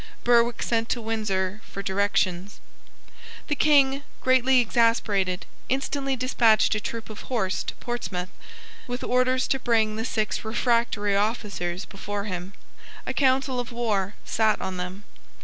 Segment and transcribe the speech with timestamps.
[0.23, 2.59] Berwick sent to Windsor for directions.
[3.49, 8.29] The King, greatly exasperated, instantly despatched a troop of horse to Portsmouth
[8.87, 12.53] with orders to bring the six refractory officers before him.
[13.05, 15.03] A council of war sate on them.